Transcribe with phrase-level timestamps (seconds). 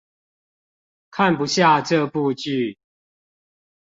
[1.11, 2.79] 看不下這部劇